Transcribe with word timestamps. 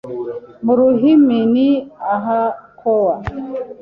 Mu 0.65 0.73
ruhimi 0.79 1.37
ni 1.53 1.69
ah’akowa 2.13 3.15